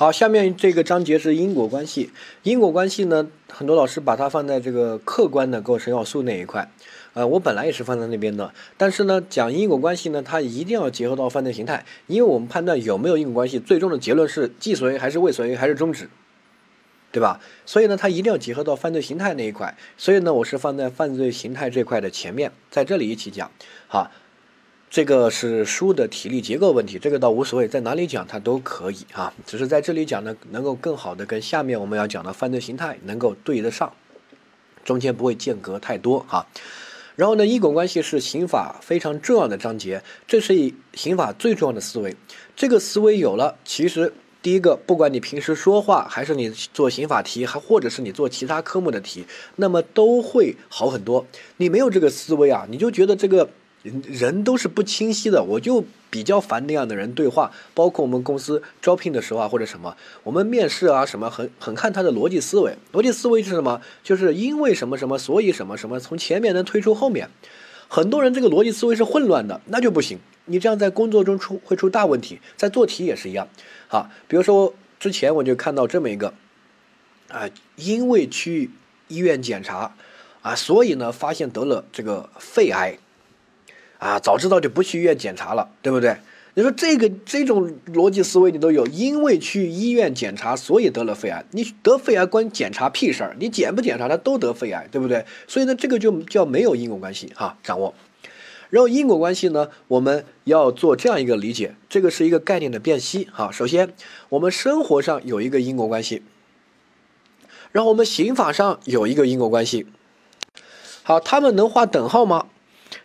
[0.00, 2.10] 好，下面这个章节是因果关系。
[2.42, 6.72] 因果关系呢，很多老师把它放在这个客观的构成要素那一块。
[7.12, 16.08] 呃，我本来也是放在那边的，但是呢，讲因果关系呢，它一定要结合到犯罪形态，因为我们判断有没有因果关系，最终的结论是既遂还是未遂还是终止，
[17.12, 17.38] 对吧？
[17.66, 19.76] 所以呢，它一定要结合到犯罪形态那一块。
[19.98, 23.50] 所以呢，我是放在犯罪形态这块的前面，在这里一起讲。
[23.86, 24.10] 好。
[24.90, 33.92] 这个是书的体力结构问题，这个倒无所谓，在哪里讲它都可以啊，只是在这里讲呢，能够更好的跟下面我们要讲的犯罪形态能够对得上，
[34.84, 36.44] 中间不会间隔太多哈。
[37.14, 42.16] 然后呢，因果关系是刑法非常重要的章节，这是以刑法最重要的思维。
[42.56, 44.12] 这个思维有了，其实
[44.42, 51.24] 第一个，不管你平时说话，还是你做刑法题，还或者是你做其他科目的题，那么都会好很多。
[51.58, 53.48] 你没有这个思维啊，你就觉得这个。
[53.82, 62.76] 人人都是不清晰的，我就比较烦那样的人对话，包括我们公司招聘的时候啊，或者什么，我们面试啊什么，很很看他的逻辑思维。
[62.92, 63.80] 逻辑思维是什么？
[64.04, 67.30] 就是因为什么什么，所以什么什么，从前面能推出后面。
[67.88, 70.18] 很多人这个逻辑思维是混乱的，那就不行。
[70.44, 73.48] 你这样在工作中出会出大问题，在做题也是一样。
[73.88, 76.34] 好，比如说之前我就看到这么一个，
[77.28, 78.70] 啊，因为去
[79.08, 79.96] 医院检查，
[80.42, 82.98] 啊，所以呢发现得了这个肺癌。
[84.00, 86.16] 啊，早知道就不去医院检查了，对不对？
[86.54, 91.44] 你说这个这种逻辑思维你都有，因为去医院检查，所以得了肺癌。
[91.52, 93.36] 你得肺癌关检查屁事儿？
[93.38, 95.24] 你检不检查，他都得肺癌，对不对？
[95.46, 97.94] 所以呢，这个就叫没有因果关系哈，掌握。
[98.70, 103.50] 然后因果关系呢，我们要做这样一个理解，这个是一个概念的辨析哈。
[103.52, 103.92] 首先，
[104.30, 106.22] 我们生活上有一个因果关系，
[107.70, 109.86] 然后我们刑法上有一个因果关系。
[111.02, 112.46] 好，他们能画等号吗？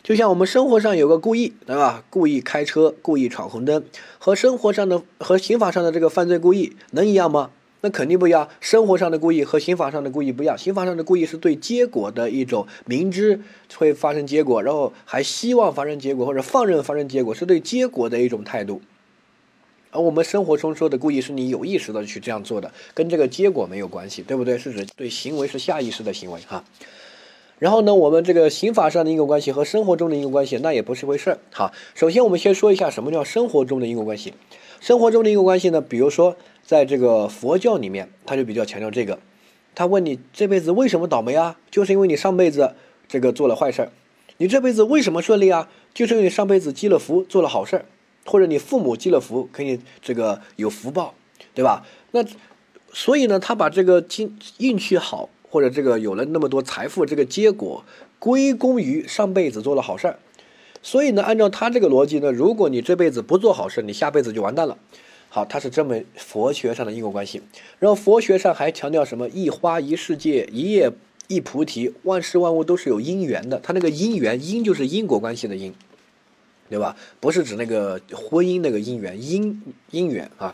[0.05, 2.03] 就像我们生活上有个故意，对吧？
[2.11, 3.83] 故意开车，故意闯红灯，
[4.19, 7.49] 和生活上的和刑法上的这个犯罪故意能一样吗？
[7.81, 8.47] 那肯定不一样。
[8.59, 10.55] 生活上的故意和刑法上的故意不一样。
[10.55, 13.41] 刑法上的故意是对结果的一种明知
[13.77, 18.83] 会发生结果，然后还希望发生结果或者放任发生结果，是对结果的一种态度。
[19.89, 24.55] 而我们生活中说的故意是你有意识的去这样做的，跟这个结果没有关系，对不对？
[24.59, 26.63] 是指对行为是下意识的行为哈。
[27.57, 31.39] 然后呢，我们这个刑法上的因果关系和生活中的因果关系，那也不是回事儿。
[31.51, 34.33] 好，首先我们先说一下什么叫生活中的因果关系。
[34.81, 39.19] 生活中的因果关系呢，比如说在这个佛教里面，他就比较强调这个。
[39.73, 41.57] 他问你这辈子为什么倒霉啊？
[41.71, 42.75] 就是因为你上辈子
[43.07, 43.91] 这个做了坏事儿。
[44.37, 45.69] 你这辈子为什么顺利啊？
[45.93, 47.85] 就是因为你上辈子积了福，做了好事儿，
[48.25, 51.13] 或者你父母积了福，可以这个有福报，
[51.53, 51.85] 对吧？
[52.11, 52.23] 那
[52.91, 55.29] 所以呢，他把这个运运气好。
[55.55, 57.85] 或者这个有了那么多财富，这个结果
[58.19, 60.19] 归功于上辈子做了好事儿，
[60.81, 64.77] 所以呢，按照他这个逻辑呢，如果你这辈子不做好事，你下辈子就完蛋了。
[65.29, 67.41] 好，他是这么佛学上的因果关系。
[67.79, 69.29] 然后佛学上还强调什么？
[69.29, 70.91] 一花一世界，一叶
[71.29, 73.57] 一菩提，万事万物都是有因缘的。
[73.59, 75.73] 他那个因缘，因就是因果关系的因，
[76.69, 76.97] 对吧？
[77.21, 80.53] 不是指那个婚姻那个姻缘，因因缘啊。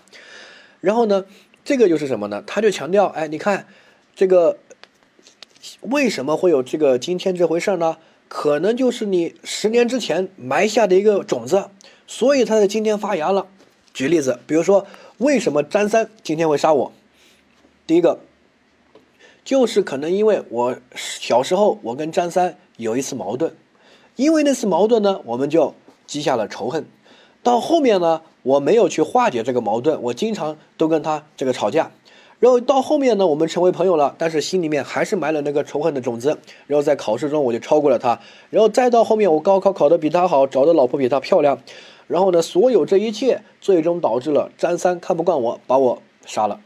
[0.80, 1.26] 然后呢，
[1.66, 2.44] 这个就是什么呢？
[2.46, 3.66] 他就强调，哎，你看
[4.16, 4.60] 这个。
[5.82, 7.98] 为什么会有这个今天这回事呢？
[8.28, 11.70] 可能就是你十年之前埋下的一个种子，
[12.08, 13.48] 所以它在今天发芽了。
[13.94, 16.94] 举例子，比如说，为什么张三今天会杀我？
[17.86, 18.20] 第一个，
[19.44, 23.54] 就是可能因为我小时候我跟张三有一次矛盾，
[24.16, 25.76] 因为那次矛盾呢，我们就
[26.08, 26.86] 积下了仇恨。
[27.44, 31.92] 到后面呢，我没有去化解这个矛盾，我经常都跟他这个吵架。
[32.42, 36.40] 然后到后面呢，我们成为朋友了，但是心里面还是埋了那个仇恨的种子。
[36.66, 38.20] 然后在考试中我就超过了他，
[38.50, 41.60] 然后再到后面我高考考得比他好，找的老婆比他漂亮。
[42.08, 46.60] 然后呢，所有这一切最终导致了张三看不惯我，把我杀了。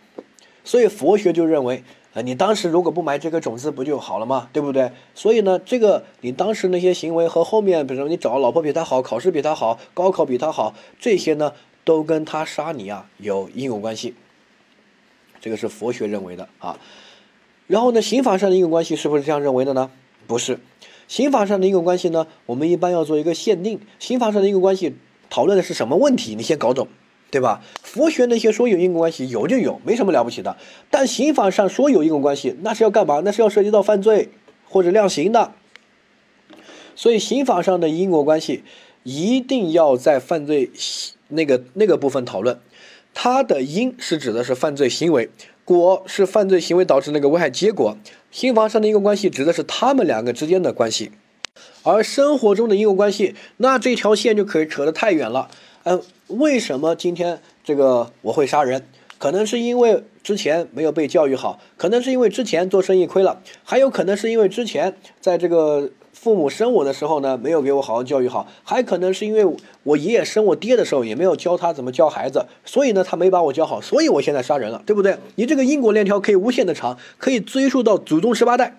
[0.64, 4.48] 所以佛学就认为，呃，你当时如果不埋这个种子，不就好了吗？
[4.54, 4.90] 对不对？
[5.14, 11.52] 所以呢，这个你当时那些行为和后面，比如说你找老婆比他好，考试比他好，高考比他好，这些呢，
[11.84, 14.16] 都跟他杀你啊有因果关系。
[15.46, 16.80] 这个是佛学认为的啊，
[17.68, 19.92] 然后呢，刑法上的因果关系是不是这样认为的呢？
[20.26, 20.60] 不是，
[21.08, 23.80] 刑法上的因果关系呢，我们一般要做一个限定。
[24.00, 24.96] 刑法上的因果关系
[25.30, 26.34] 讨论的是什么问题？
[26.34, 26.88] 你先搞懂，
[27.30, 27.62] 对吧？
[27.84, 30.58] 佛学那些说有因果关系，有就有，没什么了不起的。
[30.90, 33.22] 但刑法上说有因果关系，那是要干嘛？
[33.24, 34.30] 那是要涉及到犯罪
[34.68, 35.52] 或者量刑的。
[36.96, 38.64] 所以刑法上的因果关系
[39.04, 40.72] 一定要在犯罪
[41.28, 42.60] 那个那个部分讨论。
[43.16, 45.30] 它的因是指的是犯罪行为，
[45.64, 47.98] 果是犯罪行为导致那个危害结果。
[48.30, 51.12] 刑法上的因果关系指的是他们两个之间的关系，
[51.84, 55.50] 而生活中的因果关系，那这条线就可以扯得太远了。
[55.84, 58.86] 嗯，为什么今天这个我会杀人？
[59.18, 69.46] 可能是因为之前没有被教育好，可能是因为之前做生意亏了，还有可能是因为之前在这个父母生我的时候呢，没有给我好好教育好，还可能是因为
[69.84, 75.18] 我爷爷生我爹的时候也没有教他怎么教孩子，所以呢，他没把我教好，所以我现在杀人了，对不对？
[75.36, 78.78] 你这个因果链条可以无限的长，可以追溯到祖宗十八代，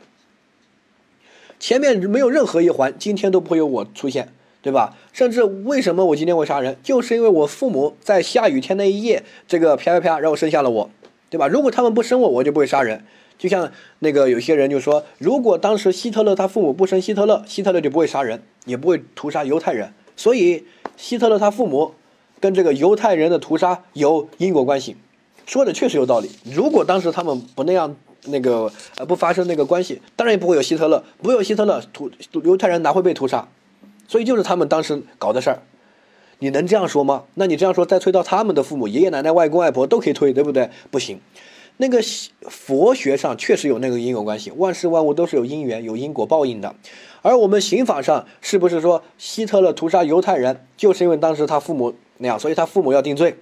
[1.61, 4.33] 前面没有任何一环，今天都不会有我出现。
[4.63, 4.97] 对吧？
[5.13, 10.91] 甚至为什么我今天会杀人，就是因为我父母在下雨天那一夜，这个啪啪啪，然后生下了我，
[11.31, 11.47] 对吧？
[11.47, 13.05] 如果他们不生我，我就不会杀人。
[13.39, 19.93] 就像那个有些人就说，如果当时希特勒他父母不生希特勒，希特勒就不会杀人，也不会屠杀犹太人。
[20.17, 20.65] 所以
[20.97, 21.95] 希特勒他父母
[22.41, 24.97] 跟这个犹太人的屠杀有因果关系，
[25.47, 26.31] 说的确实有道理。
[26.45, 27.95] 如果当时他们不那样，
[28.27, 32.11] 那个呃不发生那个关系，当然也不会有希特勒，不有希特勒，屠
[32.43, 33.47] 犹太人哪会被屠杀？
[34.09, 35.63] 所以就是他们当时搞的事儿，
[36.39, 37.25] 你能这样说吗？
[37.35, 40.71] 那你这样说，再推到他们的父母、爷爷奶奶、外公外婆都可以推，对不对？
[40.91, 41.21] 不行，
[41.79, 42.01] 那个
[42.49, 46.75] 佛学上确实有那个因果关系，万事万物都是有因缘、有因果报应的。
[47.23, 53.37] 而我们刑法上是不是说希特勒屠杀犹太人，就是因为当时他父母那样，所以他父母要定罪？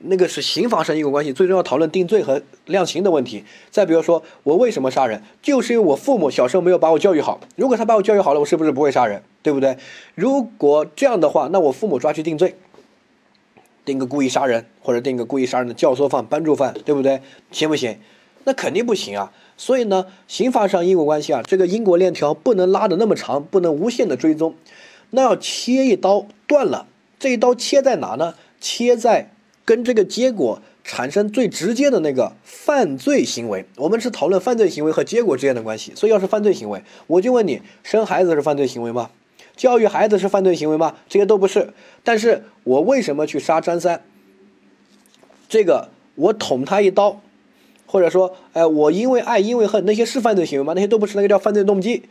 [0.00, 3.42] 那个是刑法上因果关系，最终要讨论定罪和量刑的问题。
[3.68, 7.40] 再比如说，我为什么杀人，就是因为我父母小时候没有把我教育好。
[7.56, 9.20] 如果他把我教育好了，我是不是不会杀人？
[9.42, 9.76] 对不对？
[10.14, 12.54] 如果这样的话，那我父母抓去定罪，
[13.88, 17.20] 定个故意杀人，或者定个故意杀人的教唆犯、帮助犯，对不对？
[17.50, 17.98] 行不行？
[18.44, 19.32] 那肯定不行啊。
[19.56, 24.54] 所以呢，刑法上因果关系啊，这个因果链条不能拉的那么长，不能无限的追踪。
[25.10, 26.86] 那要切一刀断了，
[27.18, 28.34] 这一刀切在哪呢？
[28.60, 29.30] 切在。
[29.64, 35.92] 跟这个结果产生最直接的那个犯罪行为，我们是讨论犯罪行为和结果之间的关系。
[35.94, 39.10] 所以，要是犯罪行为，我就问你：生孩子是犯罪行为吗？
[39.58, 40.94] 教育孩子是犯罪行为吗？
[41.08, 41.74] 这些都不是。
[42.02, 44.00] 但是我为什么去杀张三？
[45.50, 47.20] 这个我捅他一刀，
[47.84, 50.72] 或者说，哎，我因为爱，因为恨，那些是犯罪行为吗？
[50.74, 52.04] 那些都不是，那个叫犯罪动机。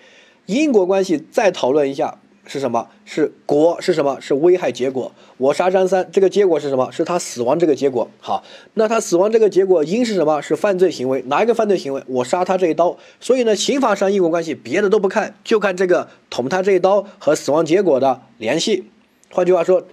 [0.45, 2.19] 因果关系再讨论一下。
[2.47, 2.87] 是什么？
[3.05, 4.19] 是果是什么？
[4.19, 5.11] 是危害结果。
[5.37, 6.89] 我杀张三，这个结果是什么？
[6.91, 8.09] 是他死亡这个结果。
[8.19, 10.41] 好，那他死亡这个结果因是什么？
[10.41, 11.21] 是犯罪行为。
[11.27, 12.01] 哪一个犯罪行为？
[12.07, 12.97] 我杀他这一刀。
[13.19, 18.89] 所以呢，刑法上因果关系，别的都不看，就看这个捅他这一刀和死亡结果的联系。
[19.29, 19.85] 换句话说，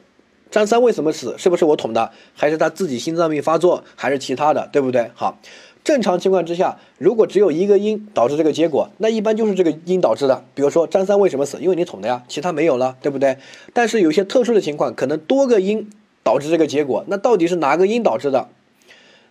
[0.50, 1.34] 张三为什么死？
[1.36, 2.12] 是不是我捅的？
[2.34, 3.82] 还是他自己心脏病发作？
[3.96, 4.68] 还是其他的？
[4.72, 5.10] 对不对？
[5.14, 5.38] 好。
[5.84, 10.42] 正常情况之下，如果只有一个因导致这个结果，那一般就是这个因导致的。
[10.54, 11.58] 比如说张三为什么死？
[11.60, 13.36] 因为你捅的呀，其他没有了，对不对？
[13.74, 15.90] 但是有些特殊的情况，可能多个因
[16.22, 18.48] 导致这个结果，那到底是哪个因导致的？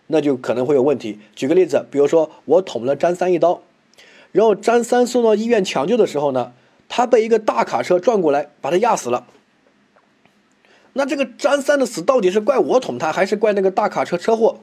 [0.06, 1.18] 那就可能会有问题。
[1.34, 3.62] 举个例子，比如说我捅了张三一刀，
[4.30, 6.52] 然后张三送到医院抢救的时候呢，
[6.88, 9.26] 他被一个大卡车撞过来，把他压死了。
[10.92, 14.60] 那这个张三的死到底是怪我捅他，还是怪那个大卡车车祸？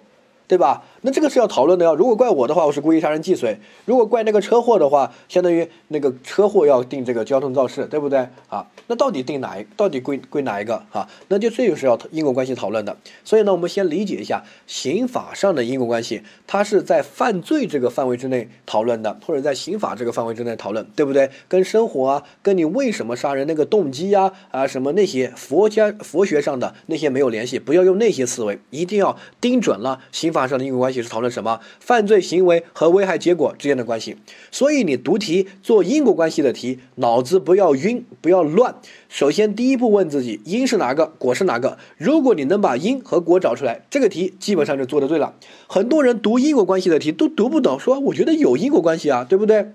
[0.51, 0.83] 对吧？
[1.03, 1.93] 那这个是要讨论的呀。
[1.93, 3.55] 如果怪我的话，我是故意杀人既遂；
[3.85, 8.67] 如果怪那个车祸的话，相当于那个车祸要定这个交通肇事，对不对啊？
[8.87, 9.65] 那到底定哪一？
[9.77, 11.07] 到底归归哪一个啊？
[11.29, 12.97] 那就这就是要因果关系讨论的。
[13.23, 21.29] 所以呢，我们先理解一下刑法上的因果关系，它是在犯罪这个范围之内讨论的，或者在刑法这个范围之内讨论，对不对？
[21.47, 30.40] 跟生活啊，跟你为什么杀人那个动机呀啊什么那些佛家佛学上的那些没有联系，不要用那些思维，一定要盯准了刑法。
[30.47, 31.59] 上的因果关系是讨论什么？
[31.79, 34.17] 犯罪行为和危害结果之间的关系。
[34.51, 38.75] 所以你读题做因果关系的题，脑子不要晕，不要乱。
[39.09, 41.77] 首先第一步问自己，因是哪个，果是哪个？
[41.97, 45.33] 如果你能把因和果找出来，这个题基本上就做的对了。
[45.67, 49.71] 很多人读因果关系的题都读不懂，说我觉得有因果关系啊，对不对？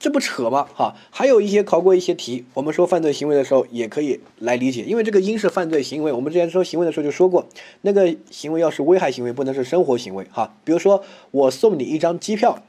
[0.00, 0.66] 这不扯吗？
[0.74, 6.10] 哈，还有一些考过一些题，我们说犯罪行为的时候也可以来理解，因为这个因是犯罪行为。
[6.10, 7.44] 我们之前说行为的时候就说过，
[7.82, 10.26] 那个行为要是危害行为，不能是生活行为。
[10.32, 12.62] 哈，比如说我送你一张机票，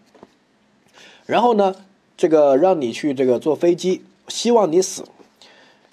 [1.25, 1.73] 然后呢，
[2.17, 5.05] 这个让你去这个坐飞机，希望你死，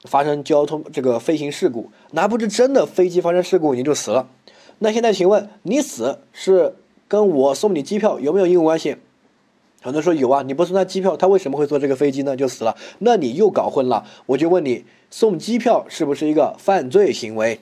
[0.07, 4.29] 发生交通这个飞行事故，那不是真的飞机发生事故你就死了？
[4.81, 6.75] 那现在请问你死是
[7.07, 8.97] 跟我送你机票有没有因果关系？
[9.81, 12.37] 很多人说有啊，你不送他机票，他为什么会坐这个飞机呢？
[12.37, 14.05] 就死了，那你又搞混了。
[14.27, 17.61] 我就问你，送机票是不是一个犯罪行为？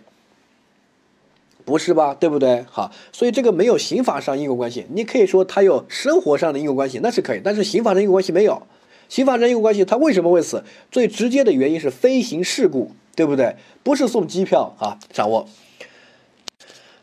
[1.64, 2.64] 不是吧，对不对？
[2.70, 4.86] 好，所以这个没有刑法上因果关系。
[4.90, 8.62] 你可以说他有生活上的因果关系，那是可以，但是刑法上因果关系没有。
[9.08, 10.64] 刑法上因果关系，他为什么会死？
[10.90, 13.56] 最直接的原因是飞行事故，对不对？
[13.82, 15.48] 不是送机票啊，掌握。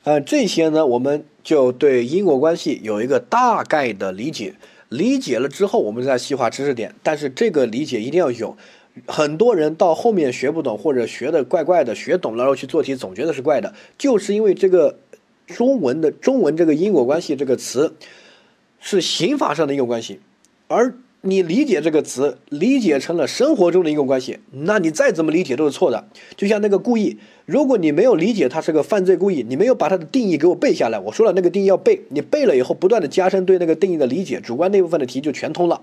[0.03, 4.55] 呃，这些呢，我们就对因果关系有一个大概的理解。
[4.97, 6.93] 理解了之后，我们再细化知识点。
[7.03, 8.55] 但是这个理解一定要有。
[9.07, 14.99] 很多人到后面学不懂，或者学的怪怪的，学懂了然后去做题总觉得是怪的，就是因为这个
[15.47, 17.95] 中文的中文这个因果关系这个词
[18.79, 20.19] 是刑法上的因果关系，
[20.67, 20.93] 而
[21.25, 26.05] 你理解这个词理解成了生活中的因果关系，那你再怎么理解都是错的。
[26.35, 35.79] 就像那个故意，如果你没有理解它是个犯罪故意，你没有把它的定义给我背下来，我说了那个定义要背，你背了以后不断的加深对那个定义的理解，主观那部分的题就全通了。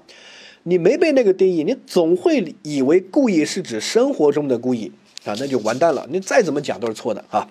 [0.64, 4.92] 你没背那个定义，你总会以为故意是指生活中的故意
[5.24, 6.06] 啊，那就完蛋了。
[6.10, 7.48] 你再怎么讲都是错的啊。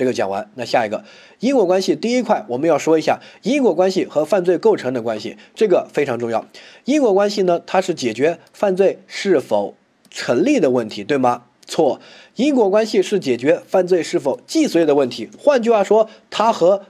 [0.00, 1.04] 这个讲完，那下一个
[1.40, 6.46] 因果关系第一块我们要说一下因果关系和犯罪构成的关系，这个非常重要。
[6.86, 9.74] 因果关系呢，它是解决犯罪是否
[10.10, 11.42] 成立的问题，对吗？
[11.66, 12.00] 错，
[12.36, 15.28] 因果关系是解决犯罪是否既遂的问题。
[15.38, 16.86] 换句话说，它和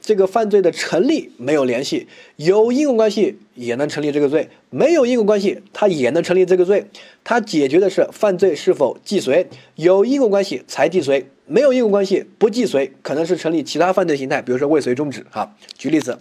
[0.00, 6.86] 这个犯罪的成立没有联系，有因果关系也能成立这个罪，没有因果关系它也能成立这个罪。
[7.24, 15.24] 它解决的是犯罪是否既遂，有因果关系才既遂，没有因果关系不既遂，可能是成立其他犯罪形态，比如说未遂终止。
[15.30, 16.18] 哈，举例子，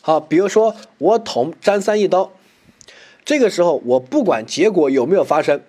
[0.00, 2.32] 好，比如说我捅张三一刀，
[3.24, 5.60] 这个时候我不管结果有没有发生。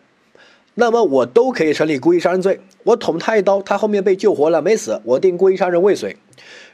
[0.75, 2.62] 那么我都可以成立故意杀人罪。
[2.86, 6.15] 我捅他一刀，他后面被救活了，没死，我定故意杀人未遂。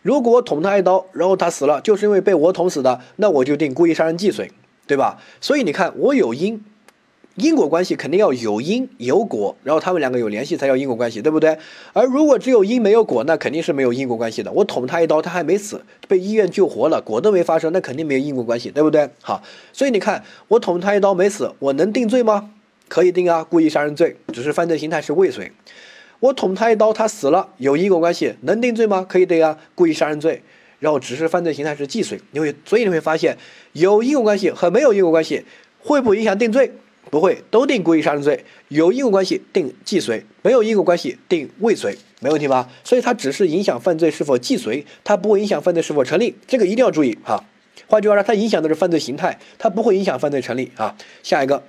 [0.04, 4.52] 如果我捅他一刀，然后他死了，就是因为被我捅死的，那我就定故意杀人既遂，
[4.86, 5.20] 对吧？
[5.42, 6.64] 所以你看，我有因，
[7.36, 11.58] 因果关系肯定要有因有果，然后他们两个有联系才叫因果关系，对不对？
[11.92, 14.50] 而如果只有因没有果，那肯定是没有因果关系的。
[14.54, 19.10] 我捅他一刀，他还没死，被医院救活了，果都没发生，那肯定没有因果关系，对不对？
[19.22, 22.52] 好，所以你看，我捅他一刀没死，我能定罪吗？
[22.88, 25.52] 可以定啊，故意杀人罪，只是犯罪形态是未遂。
[26.22, 29.06] 我捅他一刀，他死了，有因果关系，能定罪吗？
[29.08, 30.42] 可以定啊，故意杀人罪。
[30.80, 33.38] 然后只是犯罪形态是既遂，你会，所以你会发现，
[33.74, 35.44] 有因果关系和没有因果关系
[35.80, 36.72] 会不会影响定罪？
[37.10, 38.44] 不会，都定故意杀人罪。
[38.70, 42.70] 有因果关系定既遂，没有因果关系定未遂，没问题吧？
[42.84, 47.44] 所以它只是影响犯罪是否既遂，它不会影响犯罪是否成立，这个一定要注意哈。
[47.88, 50.96] 换句话说，它影响的是犯罪形态，它不会影响犯罪成立啊。
[51.24, 51.64] 下一个。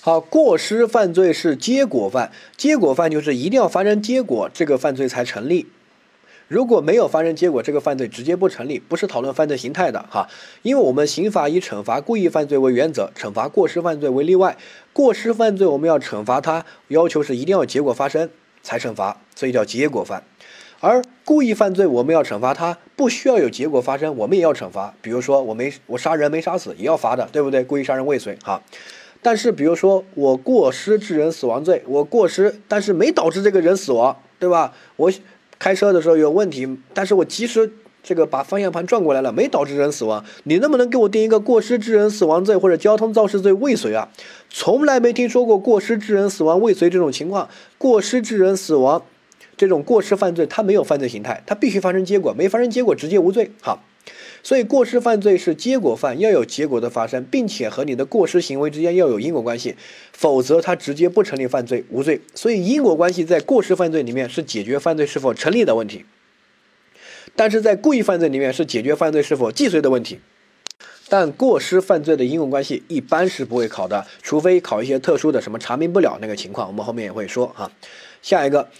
[0.00, 5.66] 好，过失犯罪是结果犯，结果犯就是一定要发生结果，这个犯罪才成立。
[6.48, 8.78] 如果没有发生结果，这个犯罪直接不成立。
[8.78, 10.28] 不是讨论犯罪形态的哈，
[10.62, 14.56] 因为我们刑法以惩罚故意犯罪为原则，惩罚过失犯罪为例外。
[14.92, 18.28] 过失犯罪我们要惩罚他，要求是一定要结果发生
[18.62, 20.22] 才惩罚，所以叫结果犯。
[20.80, 24.94] 而故意犯罪我们要惩罚他，不需要有结果发生，我们也要惩罚。
[25.00, 27.62] 比如说我没我杀人没杀死，也要罚的，对不对？
[27.62, 28.60] 故意杀人未遂哈。
[29.24, 34.74] 但是，比如说我过失致人死亡罪，我过失，但是没导致这个人死亡，对吧？
[34.96, 35.12] 我
[35.62, 40.24] 开车的时候有问题，但是我及时这个把方向盘转过来了，没导致人死亡。
[40.42, 44.08] 你能不能给我定一个过失致人死亡罪或者交通肇事罪未遂啊？
[44.50, 47.48] 从来没听说过过失致人死亡未遂这种情况。
[47.78, 49.00] 过失致人死亡
[49.56, 53.52] 这种过失犯罪，它没有犯罪形态，它必须发生结果，没发生结果直接无罪。
[53.60, 53.78] 好。
[54.42, 59.76] 所以过失犯罪是结果犯，要有结果的发生，并且和你的过失行为之间要有因果关系，
[60.12, 62.20] 否则它直接不成立犯罪，无罪。
[62.34, 66.04] 所以因果关系在过失犯罪里面是解决犯罪是否成立的问题，
[67.36, 70.18] 但是在故意犯罪里面是解决犯罪是否既遂的问题。
[71.08, 77.70] 但过失犯罪的因果关系一般是不会考的，除非考一些特殊的什么查明不了那个情况，我们后面也会说啊。
[78.22, 78.70] 下一个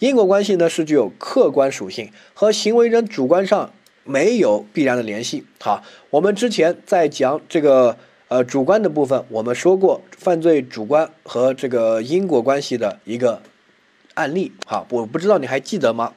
[0.00, 3.72] 因果关系呢是具有客观属性，和行为人主观上。
[4.04, 5.44] 没有必然的联系。
[5.60, 7.96] 好，我们之前在讲这个
[8.28, 13.40] 呃主观的部分，我们说过犯罪主观和这个因果关系的一个
[14.14, 14.52] 案例。
[14.66, 16.14] 好，我不知道你还记得吗？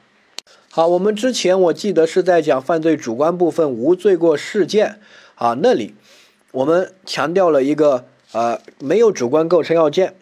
[0.70, 4.98] 好，我们之前我记得是在讲犯罪主观部分无罪过事件
[5.36, 5.94] 啊，那里
[6.52, 10.14] 我们强调了一个呃没有主观构成要件，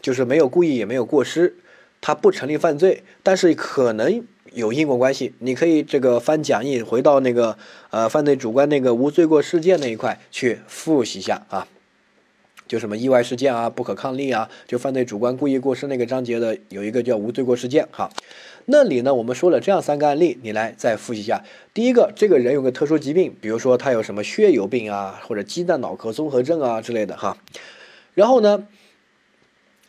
[0.00, 1.56] 就是没有故意也没有过失，
[2.00, 4.24] 它不成立犯罪，但是可能。
[4.54, 7.56] 有因果关系，你可以这个翻讲义，回到那个
[7.90, 11.66] 呃犯罪主观那个无罪过事件那一块去复习一下啊，
[12.68, 18.10] 就什么意外事件啊、不可抗力啊，就犯罪主观故意过失那个章节的有一个叫无罪过事件哈。
[18.66, 21.42] 那里呢，我们说了这样三个案例，你来再复习一下。
[21.74, 27.38] 第一个，这个人有个特殊疾病，比如说他有什么血友病啊，或者鸡蛋脑壳综合症啊之类的哈。
[28.14, 28.66] 然后呢，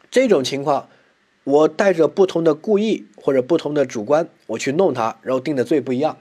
[0.09, 0.89] 这种情况。
[1.43, 6.17] 我带着不同的故意或者不同的主观，我去弄他，然后定的罪不一样。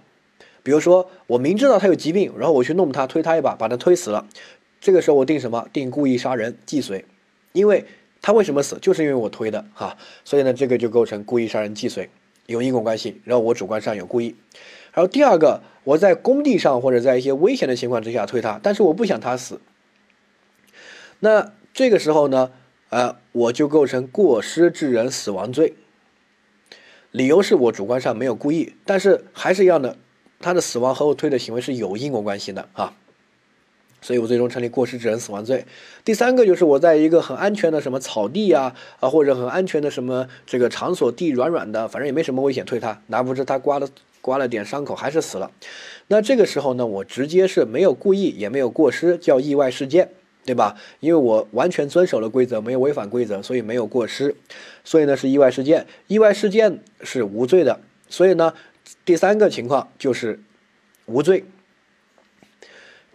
[0.65, 4.27] 比如说，我明知道他有疾病，然后我去弄他，推他一把，把他推死了。
[4.81, 5.69] 这个时候我定什么？
[5.73, 7.05] 定故意杀人既遂，
[7.53, 7.85] 因为
[8.21, 9.97] 他为什么死，就是因为我推的哈。
[10.25, 12.11] 所以呢，这个就构成故意杀人既遂，
[12.47, 13.21] 有因果关系。
[13.25, 14.35] 然后我主观上有故意。
[14.93, 19.61] 然后第二个，我在工地上或者在一些危险的情况之下推他，但是我不想他死。
[21.21, 22.51] 那这个时候呢？
[22.93, 25.73] 呃，我就构成过失致人死亡罪。
[27.11, 29.97] 理由是我主观上没有故意，但是还是一样的，
[30.41, 32.93] 他的死亡和我推的行为是有因果关系的啊。
[34.03, 35.65] 所以我最终成立过失致人死亡罪。
[36.05, 43.89] 第三个就是我在一个很安全的什么草地啊啊，或者很安全的什么这个场所，地软软的，反正也没什么危险，推他，哪不知他刮了
[44.21, 45.51] 刮了点伤口，还是死了。
[46.09, 50.11] 那这个时候呢，我直接是没有故意，也没有过失，叫意外事件，
[50.45, 50.77] 对吧？
[51.01, 54.35] 因为我完全遵守了规则，没有违反规则，所以没有过失，
[54.85, 55.87] 所以呢是意外事件。
[56.07, 58.55] 意外事件是无罪的，所以呢
[59.05, 60.41] 第三个情况就是
[61.07, 61.45] 无罪。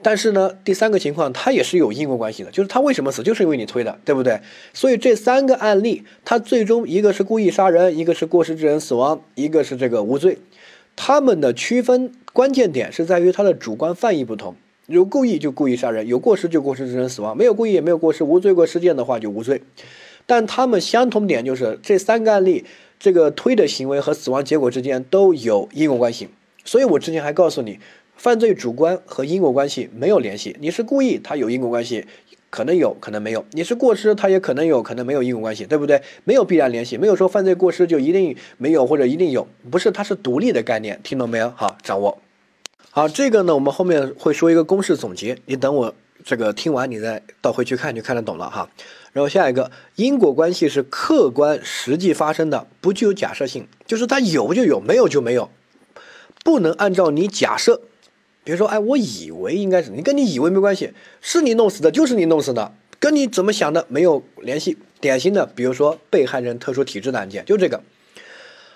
[0.03, 4.39] 但是呢，第三个情况它也是有因果关系的，就是他为什么死，就是因为你推的，对不对？
[4.71, 10.37] 所以这三个案例，它最终一个是故意杀人，一个是过失致人死亡，一个是这个无罪。
[10.95, 14.55] 他们的区分关键点是在于他的主观犯意不同，
[14.87, 19.61] 有故意就故意杀人，有过失就过失致人死亡，没有故意也没有过失，无罪过事件的话就无罪。
[20.25, 22.65] 但他们相同点就是这三个案例，
[22.97, 26.29] 这个推的行为和死亡结果之间都有因果关系。
[26.63, 27.79] 所以我之前还告诉你。
[28.15, 32.03] 犯罪主观和因果关系没有联系，你是故意，它有因果关系，
[32.49, 36.01] 可能有可能没有；你是过失，它也可能有可能没有因果关系，对不对？
[36.23, 41.53] 没有必然联系，没有说犯罪过失就一定没有或者一定有，不是，它是独立的概念，听懂没有？
[41.55, 42.17] 好，掌握。
[42.97, 45.93] 好，这个呢，我们后面会说一个公式总结，你等我
[46.25, 48.67] 这个听完，你再倒回去看，就看得懂了哈。
[49.13, 55.51] 然后下一个，因果关系是客观实际发生的，不具有假设性，就是它有就有，没有就没有，
[56.43, 57.81] 不能按照你假设。
[58.43, 64.75] 比如说，哎，我以为应该是你，跟你以为没关系，是你弄死的，就是你弄死的，跟你怎么想的没有联系。
[64.99, 67.83] 典型的，比如说被害人特殊体质的案件，就这个，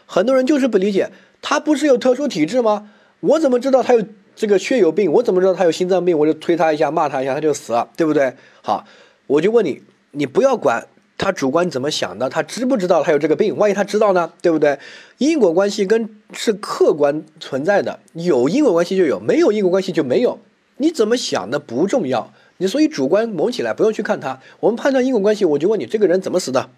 [0.06, 1.10] 很多人就是不理解，
[1.42, 2.92] 他不是有特殊体质吗？
[3.22, 4.04] 我怎么知道他有
[4.36, 5.12] 这个血友病？
[5.12, 6.18] 我怎么知道他有心脏病？
[6.18, 8.34] 我就推他一下，骂他一下，他就死了，对不对？
[8.62, 8.86] 好，
[9.28, 10.88] 我就问你，你不要管。
[11.18, 12.28] 他主观怎么想的？
[12.28, 13.56] 他知不知道他有这个病？
[13.56, 14.34] 万一他知道呢？
[14.42, 14.80] 对不对？
[15.20, 20.40] 因果关系跟是客观存在的，有因果关系就有，没有因果关系就没有。
[20.78, 24.40] 你怎么想的不重要，你所以主观蒙起来不用去看他。
[24.62, 26.72] 我们判断因果关系，我就问你，这个人怎么死的？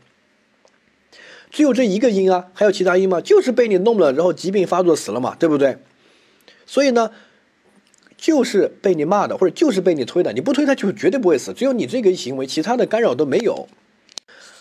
[1.49, 3.21] 只有这一个因啊，还有其他因吗？
[3.21, 5.77] 就是被你弄了，然后疾病发作死了嘛，对不对？
[6.65, 7.11] 所以呢，
[8.17, 11.53] 就是被你骂的，或者就是被你推的，你不推他就绝对不会死。
[11.53, 13.67] 只有你这个行为，其他的干扰都没有。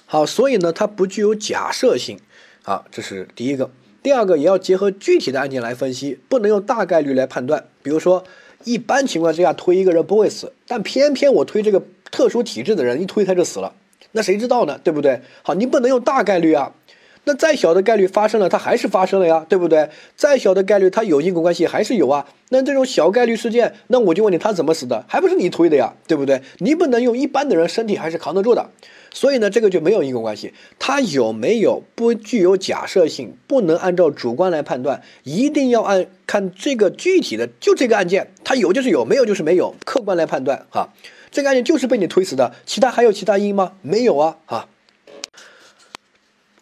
[0.07, 2.19] 好，所以呢，它不具有假设性，
[2.63, 3.71] 好，这是第一个。
[4.03, 7.65] 第二个也要结合具体的案件来分析，不能用大概率来判断。
[7.83, 8.25] 比如说，
[8.65, 13.73] 一般情况之下推一个人不会死，但偏偏我推这个特殊体质的人，一推他就死了，
[14.11, 14.79] 那谁知道呢？
[14.83, 15.23] 对不对？
[15.43, 16.75] 好，你不能用大概率啊。
[17.25, 19.89] 那再小的概率发生了，它还是发生了呀，对不对？
[20.17, 22.27] 再小的概率，它有因果关系还是有啊。
[22.49, 25.05] 那这种小概率事件，那我就问你，他怎么死的？
[25.09, 26.43] 还不是你推的呀，对不对？
[26.59, 28.71] 你不能用一般的人身体还是扛得住的。
[29.15, 40.89] 所以呢，这个就没有因果关系，它有没有不具有假设性，不能按照主观来判断，一定要按看这个具体的，就这个案件，它有就是有，没有就是没有，客观来判断哈。
[41.31, 43.73] 这个案件就是被你推死的，其他还有其他因吗？
[43.83, 44.69] 没有啊，哈。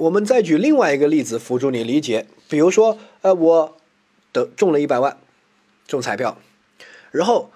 [0.00, 3.76] 我们再举另外一个例子辅助你理解，比如说，呃，我
[4.32, 5.18] 的中了一百万，
[5.86, 6.38] 中彩票，
[7.10, 7.50] 然后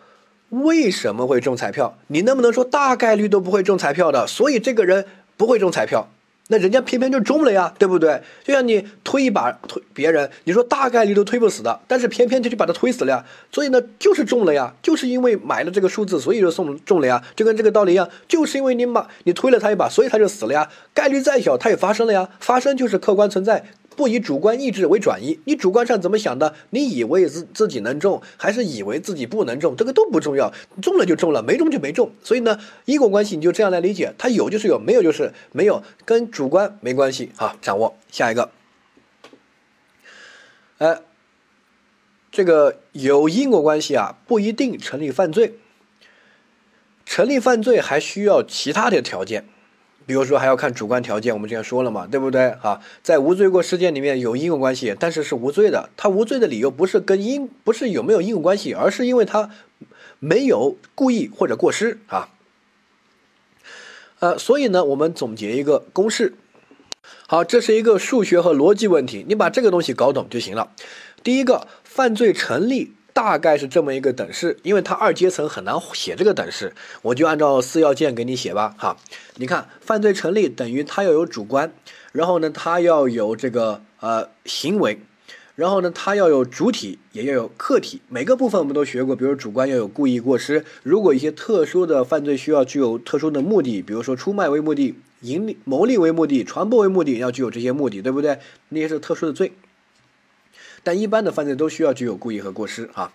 [0.50, 1.96] 为什么会中彩票？
[2.08, 4.26] 你能不能说大概率都不会中彩票的？
[4.26, 5.06] 所以这个人
[5.38, 6.10] 不会中彩票。
[6.48, 8.20] 那人家偏偏就中了呀，对不对？
[8.44, 13.24] 就像你推一把推别人，你说大概率都推不死的，但是偏偏就去把他推死了呀。
[13.50, 17.22] 所以呢，就是中了呀，就是因为买了这个数字，所以就送中了呀。
[17.34, 20.68] 就跟这个道理一样，就是因为你买你推了他一把，所以他就死了呀。
[20.92, 22.28] 概率再小，他也发生了呀。
[22.40, 23.64] 发生就是客观存在。
[23.96, 26.54] 不以主观意志为转移，你主观上怎么想的？
[26.70, 29.76] 你以为自自己能中，还是以为自己不能中？
[29.76, 30.52] 这个都不重要，
[30.82, 32.10] 中了就中了，没中就没中。
[32.22, 37.56] 所以呢，因果关系你就这样来理解，它有就是有，没有就是没有，跟主观没关系啊。
[37.62, 38.50] 掌握下一个，
[40.78, 41.02] 呃，
[42.30, 45.54] 这个有因果关系啊，不一定成立犯罪，
[47.06, 49.44] 成立犯罪还需要其他的条件。
[50.06, 52.50] 比如说还要看主观条件，我们之前说了嘛，对不对？
[52.62, 55.88] 啊，在无罪过事件里面有因果关系，但是是无罪的。
[55.96, 59.50] 他无罪的理由不是跟因，不是有没有因果关系，而是因为他
[60.18, 62.28] 没有故意或者过失啊。
[64.18, 66.34] 呃，所以呢，我们总结一个公式。
[67.26, 70.72] 好，这是一个数学和逻辑问题，你把这个东西搞懂就行了。
[71.22, 72.92] 第一个，犯罪成立。
[73.14, 78.74] 大概是这么一个等式，因为它二阶层很难写这个等式，我就按照四要件给你写吧。
[78.76, 78.96] 哈，
[79.36, 81.72] 你看，犯罪成立等于它要有主观，
[82.10, 84.98] 然后呢，它要有这个呃行为，
[85.54, 88.00] 然后呢，它要有主体，也要有客体。
[88.08, 90.64] 每个部分我们都学过，比如主观要有故意过失。
[90.82, 98.40] 如果一些特殊的犯罪需要具有特殊的目的，比如说出卖为目的、盈利牟利为目的、传播为目的，要具有这些目的，对不对？
[98.70, 99.52] 那些是特殊的罪。
[100.84, 103.12] 但一般的犯罪都需要具有故意和过失啊。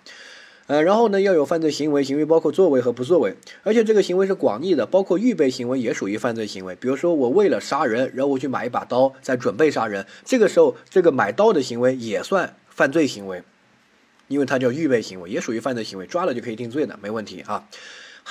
[0.67, 6.75] 呃，然后呢，要有犯罪行为，行为包括作为和不作为，而且这个行为是广义的，包括预备行为也属于犯罪行为。
[6.75, 13.41] 比如说，我为了杀人，然后我去买一把刀，在准备杀人，这个时候，这个买刀的行为也算犯罪行为，
[14.27, 17.67] 因为它叫预备行为，也属于犯罪行为，抓了就可以定罪的，没问题啊。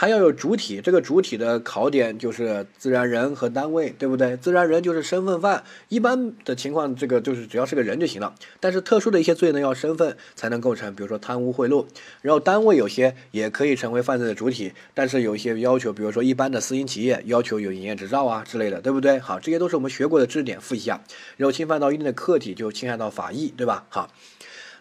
[0.00, 4.36] 还要有主体，这个主体的考点就是自然人和单位，对不对？
[4.36, 8.32] 自然人就是身份犯，一般的情况，这个就是只要是个人就行了。
[8.60, 11.84] 但是特殊的一些罪呢，要身份才能构成，比如说贪污贿赂。
[12.22, 19.18] 然后单位有些也可以成为犯罪的主体，但是有一些要求，比如说一般的私营企业要求有营业执照啊之类的，对不对？
[19.18, 21.02] 好，这些都是我们学过的知识点，复习一下。
[21.36, 23.84] 然后侵犯到一定的客体，就侵害到法益，对吧？
[23.88, 24.12] 好，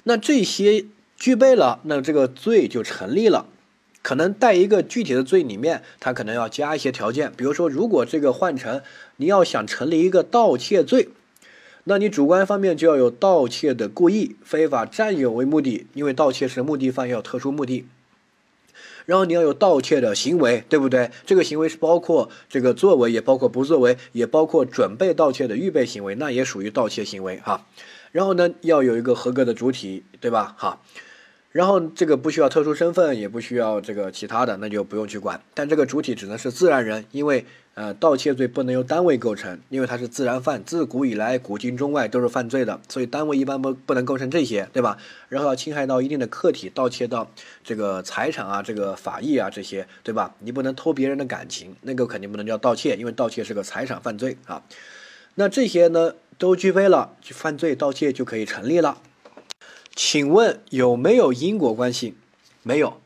[0.03, 3.47] 那这些具备了，那这个罪就成立了。
[4.08, 8.82] 可能带一个具体的罪里面，它可能要加一些条件，比如说，如果这个换成
[9.17, 11.10] 你要想成立一个盗窃罪，
[11.84, 17.86] 那你主观方面就要有盗窃的故意、非法占有为目的，因为盗窃是目的犯，要特殊目的。
[19.06, 21.12] 然后你要有盗窃的行为，对不对？
[21.26, 27.67] 这个行为是包括这个作为，也包括不作为，也包括准备盗窃的预备行为，那也属于盗窃行为哈。
[28.13, 30.56] 然后呢，要有一个合格的主体，对吧？
[30.58, 30.80] 哈。
[31.51, 35.41] 然后这个不需要特殊身份，也不需要这个其他的，那就不用去管。
[35.53, 44.97] 但这个主体只能是自然人，因为呃盗窃罪不能由单位构成，因为它是自然犯，自古以来古今中外都是犯罪的，所以单位一般不不能构成这些，对吧？
[45.29, 47.31] 然后要侵害到一定的客体，盗窃到
[47.63, 50.36] 这个财产啊，这个法益啊这些，对吧？
[50.39, 54.62] 你不能偷别人的感情，那个肯定不能叫盗窃，因为盗窃是个财产犯罪啊。
[55.36, 58.99] 那这些呢都具备了，犯罪盗窃就可以成立了。
[59.97, 62.13] 请问有没有因果关系？
[62.63, 63.01] 没有，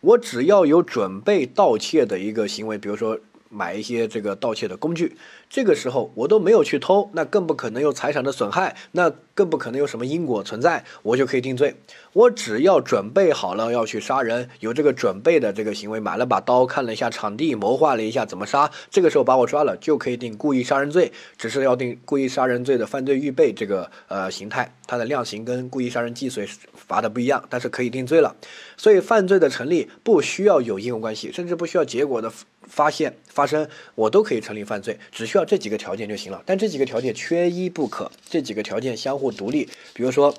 [0.00, 3.20] 我只要有准备盗窃的一个行为，比如说。
[3.52, 5.16] 买一些这个盗窃的工具，
[5.50, 11.74] 这个时候我都没有去偷，那更不可能有财产的损害，那更不可能有什么因果存在，我就可以定罪。
[12.12, 21.12] 我只要准备好了要去杀人，有这个准备的这个行为，买了把刀，看了一下场地，谋划了一下怎么杀，这个时候把我抓了，就可以定故意杀人罪。
[21.36, 28.36] 只是要定故意杀人罪的犯罪预备这个呃形态，它的量刑跟故意杀人既遂罚的不一样，但是可以定罪了。
[28.76, 32.30] 所以犯罪的成立不需要有因果关系，甚至不需要结果的。
[32.68, 36.42] 发现发生，我都可以成立犯罪，只需要这几个条件就行了。
[36.46, 39.68] 但这几个条件缺一不可，这几个条件相互独立。
[39.92, 40.34] 比如说，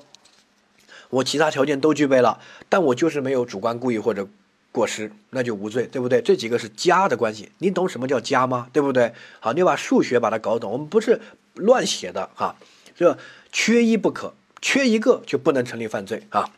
[1.10, 4.26] 我其他条件都具备了，但我就是没有主观故意或者
[4.70, 6.22] 过失，那就无罪，对不对？
[6.22, 8.68] 这几个是加的关系，你懂什么叫加吗？
[8.72, 9.12] 对不对？
[9.40, 11.20] 好，你把数学把它搞懂，我们不是
[11.54, 12.56] 乱写的哈，
[12.96, 13.18] 这
[13.50, 16.50] 缺一不可，缺一个就不能成立犯罪啊。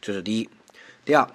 [0.00, 0.48] 这是第一，
[1.04, 1.28] 第二。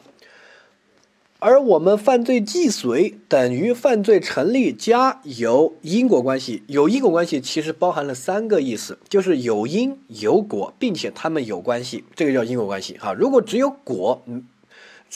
[1.44, 13.12] 而我们犯罪既遂等于犯罪成立加有因果关系，有因果关系其实包含了三个意思，就是有因有果，并且他们有关系，这个叫因果关系哈。
[13.14, 14.46] 如果只有果，嗯，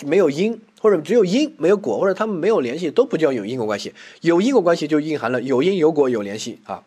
[0.03, 3.93] 没有因，或者只有因没有果，或者他们没有联系，都不叫有因果关系。
[4.21, 6.81] 有因果关系就蕴含了有因有果有联系啊。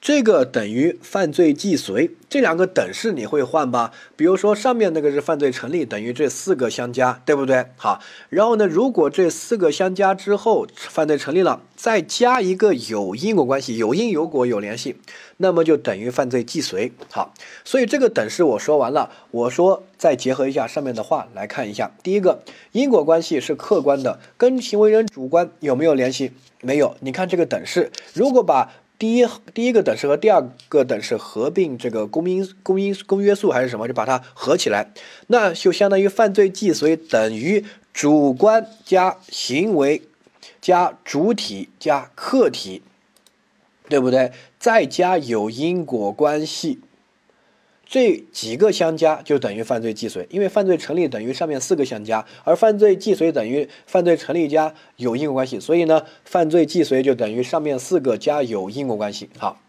[0.00, 3.92] 这个等于犯罪既遂，这两个等式你会换吧？
[4.14, 7.66] 比如说上面那个是犯罪成立，等于这四个相加，对不对？
[7.76, 14.96] 好，然后呢，如果这四个相加之后犯罪成立了，再加一个有因果关系，有因有果有联系，
[15.38, 16.92] 那么就等于犯罪既遂。
[17.10, 17.34] 好，
[17.64, 26.30] 所以这个等式我说完了，我说再结合一下上面的话来看一下，第一个因果关系是客观的，跟行为人主观有没有联系？
[26.60, 26.96] 没有。
[27.00, 34.92] 你看这个等式，如果把第一第一个等式和第二个等式合并这个公因公因公约数还是什么，就把它合起来，
[35.28, 40.02] 那就相当于犯罪既遂等于主观加行为
[40.60, 42.82] 加主体加客体，
[43.88, 44.32] 对不对？
[44.58, 46.80] 再加有因果关系。
[47.90, 59.30] 这几个相加就等于犯罪既遂，因为犯罪成立等于上面四个相加，而犯罪既遂等于犯罪成立加有因果关系，所以呢，犯罪既遂就等于上面四个加有因果关系。
[59.38, 59.62] 好，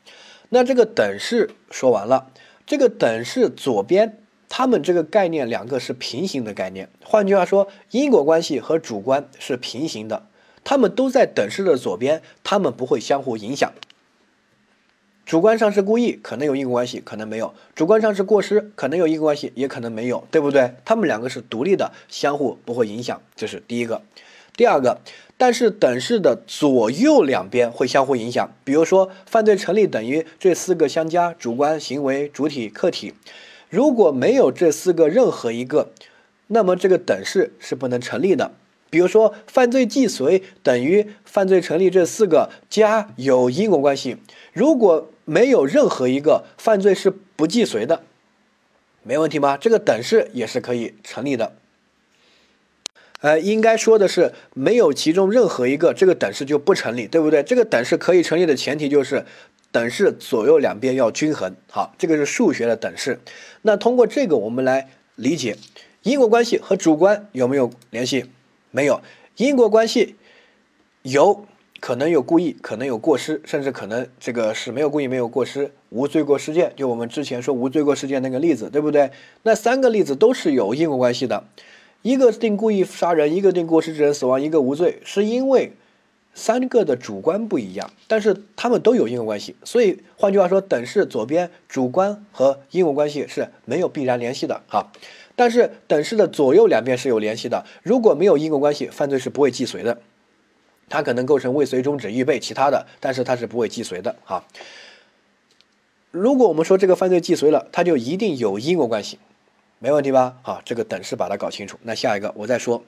[0.49, 2.29] 那这个等式说完了，
[2.67, 4.17] 这个等式左边
[4.49, 10.27] 它们这个概念两个是平行的概念，换句话说，因果关系和主观是平行的，
[10.65, 13.71] 它们都在等式的左边，它们不会相互影响。
[15.29, 20.73] 主观上是故意，可能有因果关系，可能没有；主观上是过失，可能有因果关系，也可能没有，对不对？
[20.83, 24.01] 他们两个是独立的，相互不会影响，这是第一个。
[24.57, 24.97] 第二个，
[25.37, 28.49] 但是等式的左右两边会相互影响。
[28.63, 33.13] 比如说，犯罪成立等于这四个相加：主观、行为、主体、客体。
[33.69, 35.91] 如果没有这四个任何一个，
[36.47, 38.53] 那么这个等式是不能成立的。
[38.89, 44.17] 比如说，犯罪既遂等于犯罪成立这四个加有因果关系。
[44.51, 48.01] 如果没有任何一个，犯罪是不既遂的，
[49.03, 49.55] 没问题吗？
[49.55, 51.53] 这个等式也是可以成立的。
[53.21, 57.43] 呃，应该说的是，没有其中任何一个，这个等式就不成立，对不对？
[57.43, 59.23] 这个等式可以成立的前提就是
[59.71, 61.55] 等式左右两边要均衡。
[61.69, 63.19] 好，这个是数学的等式。
[63.61, 65.57] 那通过这个，我们来理解
[66.01, 68.25] 因果关系和主观有没有联系？
[68.71, 69.01] 没有
[69.35, 70.15] 因果关系，
[71.03, 71.45] 有
[71.79, 76.73] 可能有故意，可能有过失，甚至可能这个是没有故意，没有过失，无罪过事件。
[76.75, 79.11] 就我们之前说无罪过事件那个例子，对不对？
[79.43, 81.43] 那三个例子都是有因果关系的，
[82.01, 85.71] 一个定故意杀人，一个定过失致人死亡，一个无罪，是因为
[86.33, 89.55] 三个的主观不一样，但是他们都有因果关系。
[89.63, 94.91] 所以换句话说，等式左边主观和因果关系是没有必然联系的哈。
[95.35, 97.65] 但是等式的左右两边是有联系的。
[97.81, 99.97] 如果没有因果关系，犯罪是不会既遂的。
[100.89, 104.15] 它可能构成未遂、终止、预备其他的，但是它是不会既遂的。
[104.25, 104.43] 哈，
[106.11, 109.19] 如果我们说这个犯罪既遂了，它就一定有因果关系，
[109.77, 110.37] 没问题吧？
[110.41, 111.77] 好，这个等式把它搞清楚。
[111.83, 112.83] 那下一个我再说。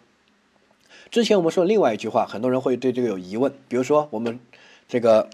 [1.10, 3.54] 之前我们说另外一句话，很多人会对这个有疑问。
[3.68, 4.40] 比如说我们
[4.88, 5.30] 这个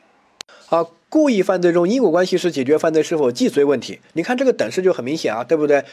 [0.69, 3.99] 啊，故意犯罪中因果关系是解决犯罪是否既遂问题。
[4.13, 5.85] 你看这个等式就很明显啊，对不对？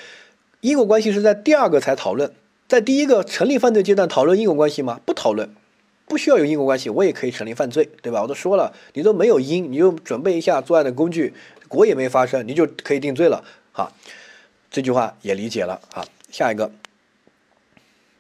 [0.61, 2.33] 因果关系是在第二个才讨论，
[2.67, 5.01] 在第一个成立犯罪阶段讨论因果关系吗？
[5.05, 5.55] 不讨论，
[6.07, 8.23] 不需要有因果关系，我也可以成立犯罪，对吧？
[8.23, 11.33] 我都说了，你都没有因，你就准备一下作案的工具，
[11.69, 13.43] 果也没发生，你就可以定罪了。
[13.73, 13.93] 好，
[14.71, 15.81] 这句话也理解了。
[15.93, 16.71] 好，下一个，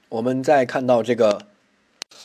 [0.08, 1.46] 我们再看到这个，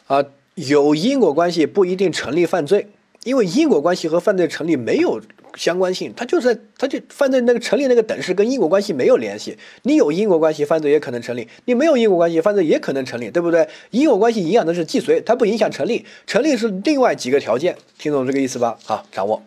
[0.08, 0.24] 啊，
[0.56, 2.88] 有因果关系不一定成立犯罪，
[3.24, 5.22] 因为因果关系和犯罪成立没有。
[5.55, 9.57] 相关性，它就是，它就犯罪那个成立那个等式跟因果关系没有联系。
[9.83, 13.67] 你有因果关系，犯罪也可能成立；你没有因果关系，犯罪也可能成立，对不对？
[13.91, 16.05] 因果关系影响的是既遂，它不影响成立。
[16.27, 18.77] 成立是另外几个条件，听懂这个意思吧？
[18.83, 19.41] 好，掌握。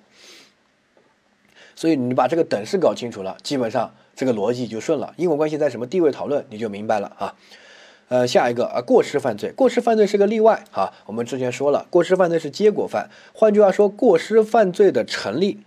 [1.75, 5.15] 所以你把这个等式搞清楚了，基本上这个逻辑就顺了。
[5.17, 7.35] 因果关系在什么地位讨论，你就明白了啊。
[8.09, 10.93] 呃，下一个啊，过失犯罪，过失犯罪是个例外啊。
[11.07, 15.61] 我们之前说了，过失犯罪是结果犯，换句话说，过失犯罪的成立。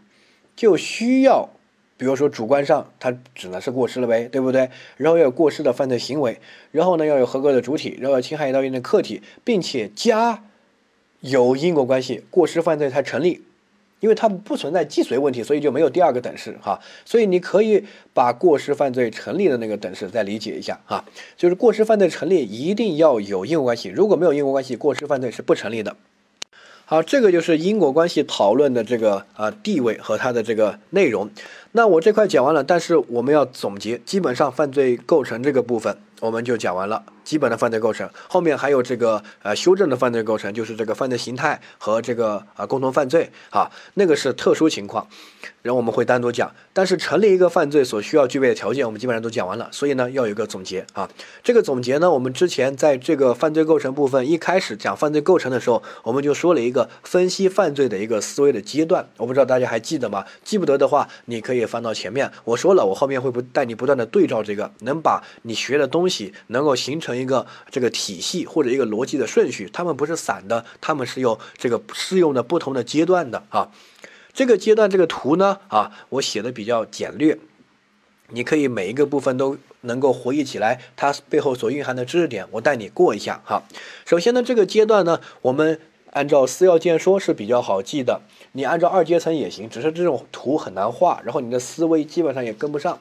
[0.56, 1.50] 就需要，
[1.98, 4.70] 比如说主观上他只能是过失了呗，对不对？
[4.98, 6.40] 然后要有过失的犯罪行为，
[6.72, 10.44] 然后呢要有合格的主体，然后要侵害到一定的客体，并且加
[11.22, 13.44] 有因果关系，过失犯罪才成立。
[14.02, 16.80] 因为它不存在既遂问题，所以就没有第二个等式哈。
[17.06, 21.04] 所以你可以把过失犯罪成立的那个等式再理解一下哈，
[21.38, 25.96] 就是过失犯罪成立一定要有因果关系，如果没有因果关系，过失犯罪是不成立的。
[26.88, 31.28] 好，这个就是因果关系讨论的这个啊地位和它的这个内容。
[31.78, 37.04] 那我这块讲完了，但是我们要总结，基本上犯罪构成这个部分我们就讲完了。
[37.26, 45.08] 基本的犯罪构成，后面还有这个呃修正的犯罪构成，就是这个犯罪形态和这个啊共同犯罪啊，那个是特殊情况，
[45.64, 46.54] 然后我们会单独讲。
[46.72, 51.10] 但是成立一个犯罪所需要具备的条件，我们基本上都讲完了，所以呢要有一个总结啊。
[51.44, 60.24] 这个总结呢，我们之前在这个犯罪构成部分一开始讲犯罪构成的时候，我们就说了一个分析犯罪的一个思维的阶段，我不知道大家还记得吗？
[60.44, 67.16] 记不得的话，你可以翻到前面，我说了，我后面会不带你不断的对照这个，能把你学的东西能够形成。
[67.16, 73.72] 一个这个体系或者一个逻辑的顺序，它们不是散的，它们是有这个适用的不同的阶段的啊。
[74.34, 77.40] 这个阶段这个图呢啊，我写的比较简略，
[78.32, 83.64] 你可以每一个部分都能够回忆起来，它背后所蕴含的知识点，我带你过一下哈。
[84.06, 85.80] 首先呢，这个阶段呢，我们
[86.16, 88.22] 按照四要件说是比较好记的，
[88.54, 92.98] 你按照二阶层也行，只是这种图很难画，然后你的思维基本上也跟不上。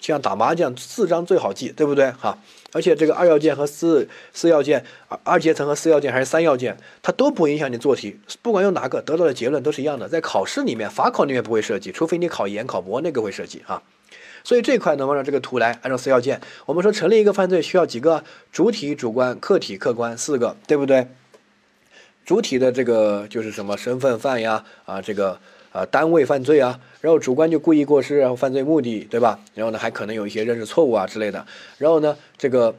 [0.00, 2.36] 像打麻将，四张最好记，对不对哈？
[2.72, 8.18] 而且这个二要件和四四要件，二二阶层和四要件还是三要件，它都不影响你做题。
[8.42, 10.08] 不管用哪个，得到的结论都是一样的。
[10.08, 13.80] 在考试里面，法考里面不会涉及，除非你考研考博那个会涉及啊。
[14.42, 21.06] 所以这块能按照这个图来，按照四要件，我们说成立一个犯罪需要几个主体、主观、客体、客观四个，对不对？
[22.28, 25.40] 主体的这个就是什么身份犯呀啊这个。
[25.70, 29.38] 啊，单位犯罪啊，然后主观就故意过失，然后犯罪目的，对吧？
[29.54, 31.46] 然后呢，还可能有一些认识错误啊之类的。
[31.76, 32.74] 然后呢，这个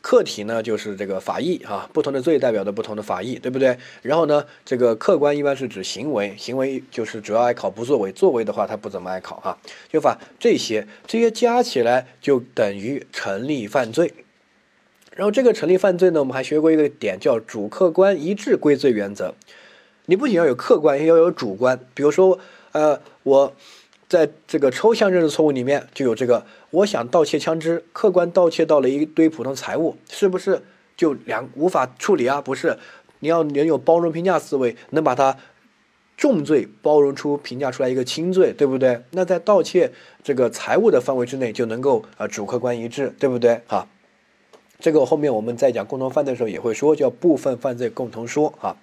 [0.00, 3.76] 客体呢，就是这个法益啊，不同的罪代表的不同的法益，对不对？
[4.02, 9.58] 然后呢，这个客观一般是指行为，行为就是主要爱考不作为，作为的话他不怎么爱考哈。
[9.92, 14.14] 就把这些这些加起来就等于成立犯罪。
[15.20, 19.34] 然后这个成立犯罪呢，我们还学过一个点叫主客观一致归罪原则。
[20.06, 21.78] 你不仅要有客观，也要有主观。
[21.92, 22.38] 比如说，
[22.72, 23.52] 呃，我
[24.08, 30.62] 在这个抽象认识错误里面就有这个，我想盗窃枪支，客观盗窃到了一堆普通财物，是不是
[30.96, 32.40] 就两无法处理啊？
[32.40, 32.78] 不是，
[33.18, 35.36] 你要能有包容评价思维，能把它。
[36.16, 39.02] 重罪包容出评价出来一个轻罪，对不对？
[39.12, 39.90] 那在盗窃
[40.22, 43.62] 这个财物的范围之内，就能够呃主客观一致，对不对？
[43.66, 43.86] 哈，
[44.80, 48.76] 这个后面我们在讲共同犯罪的时候也会说，叫部分犯罪共同说啊。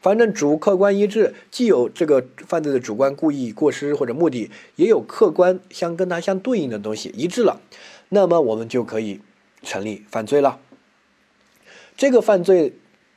[0.00, 7.60] 反正主客观一致，既有这个犯罪的主观故意过失或者目的，也有客观相跟它相对应的东西一致了，
[8.10, 9.20] 那么我们就可以
[9.62, 10.60] 成立犯罪了。
[11.96, 12.74] 这个犯罪。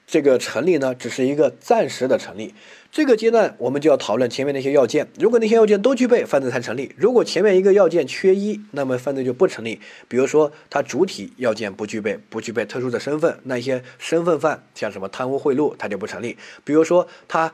[0.07, 2.53] 这个成立呢，只是一个暂时的成立。
[2.91, 5.07] 这个阶段我们就要讨论前面那些要件。
[5.17, 6.93] 如果那些要件都具备，犯罪才成立。
[6.97, 9.79] 如果前面一个要件缺一，那么犯罪就不成立。
[10.09, 16.35] 比如说，他主体要件不具备，不具备特殊的身份，那一些身份犯，像什么贪污贿赂，他就不成立。
[16.65, 17.53] 比如说，他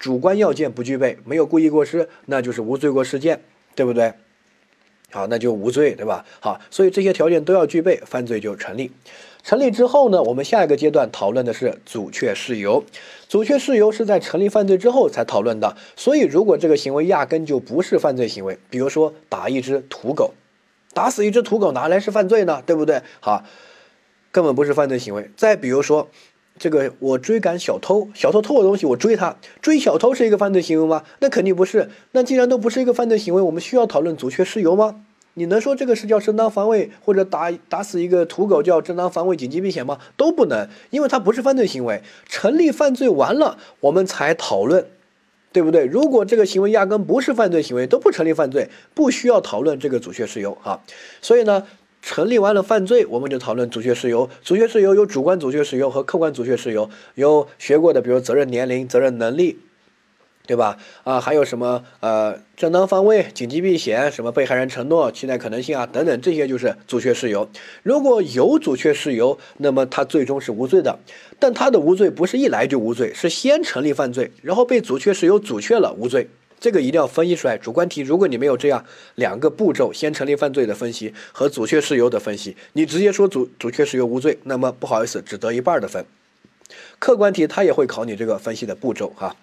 [0.00, 3.40] 主观要件不具备，没有故意过失，那就是无罪过事件，
[3.76, 4.12] 对不对？
[5.12, 6.24] 好，那就无罪，对吧？
[6.40, 8.90] 好，所以这些条件都要具备，犯罪就成立。
[9.44, 12.82] 成立之后呢，我们下一个阶段讨论的是阻却事由。
[13.28, 15.76] 阻却事由是在成立犯罪之后才讨论的。
[15.96, 20.32] 所以，如果这个行为压根就不是犯罪行为，比如说打一只土狗，
[20.94, 22.62] 打死一只土狗哪来是犯罪呢？
[22.64, 23.02] 对不对？
[23.20, 23.42] 好，
[24.30, 25.28] 根本不是犯罪行为。
[25.36, 26.08] 再比如说，
[26.62, 31.02] 这个我追赶小偷，小偷偷我东西，我追他，追小偷是一个犯罪行为吗？
[31.18, 31.90] 那肯定不是。
[32.12, 35.00] 那既然都不是一个犯罪行为，我们需要讨论阻却事由吗？
[35.34, 39.98] 你能说这个是叫正当防卫，或者打打死一个土狗叫正当防卫紧急避险吗？
[40.16, 42.00] 都不能，因为它不是犯罪行为。
[42.28, 44.86] 成立犯罪完了，我们才讨论，
[45.50, 45.84] 对不对？
[45.84, 50.80] 如果这个行为压根不是犯罪行为，都不成立犯罪，不需要讨论这个阻却事由啊。
[51.20, 51.66] 所以呢，
[52.02, 54.28] 成立完了犯罪，我们就讨论阻却事由。
[54.42, 59.58] 阻却事由有主观阻却事由和客观阻却事由，有学过的，比如责任年龄、责任能力。
[60.44, 60.76] 对吧？
[61.04, 67.48] 啊，还有什么呃，正当防卫、紧急避险，什么被害人承诺、期待可能性啊，等等，这些就是阻却事由。
[67.84, 70.98] 如果有阻却事由，那么他最终是无罪的。
[71.38, 76.28] 但他的无罪不是一来就无罪，是先成立犯罪，然后被阻却事由阻却了无罪。
[76.62, 77.58] 这个一定要分析出来。
[77.58, 86.06] 主观题，如果你没有这样两个步骤，先成立犯罪的分析和阻却事由的分析，你直接说阻阻却事由无罪，那么不好意思，只得一半的分。
[87.00, 89.34] 客观题他也会考你这个分析的步骤哈。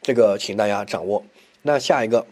[0.00, 1.24] 这个请大家掌握。
[1.62, 2.24] 那下一个，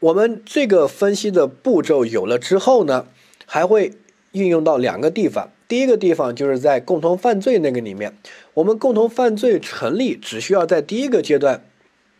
[0.00, 3.08] 我们这个分析的步骤有了之后呢，
[3.44, 3.92] 还会
[4.34, 5.50] 运用到两个地方。
[5.66, 8.14] 第一个地方就是在共同犯罪那个里面，
[8.52, 11.64] 我们共同犯罪成立，只需要在第一个阶段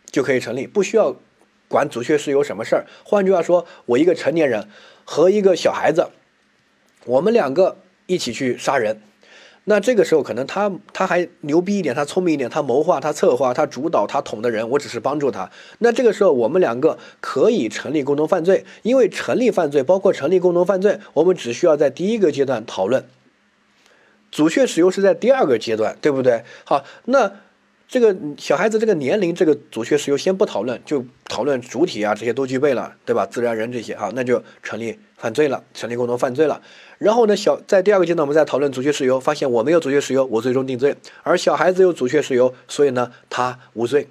[0.09, 1.15] 就可以成立，不需要
[1.67, 2.85] 管阻却事由什么事儿。
[3.03, 4.67] 换句话说，我一个成年人
[5.03, 6.07] 和一个小孩子，
[7.05, 8.99] 我们两个一起去杀人。
[9.65, 15.49] 那这个时候可能他他还牛逼一点，他聪明一点，他谋划，他策划，他主导，他捅的人，我只是帮助他。
[15.79, 23.05] 那这个时候我们两个可以成立共同犯罪，因为成立犯罪包括成立共同犯罪，我们只需要在第一个阶段讨论，
[24.31, 26.43] 阻却使用是在第二个阶段，对不对？
[26.63, 27.31] 好，那。
[27.87, 33.27] 这个小孩子这个年龄，这个阻却事由先不讨论，就讨论主体啊，这些都具备了，对吧？
[33.27, 36.61] 自然人这些啊，那就成立犯罪了，成立共同犯罪了。
[36.97, 44.07] 然后呢，小在第二个阶段，我们在讨论阻却事由，发现我没有阻却事由，我最终定罪，而小孩子有阻却事由，所以呢，他无罪。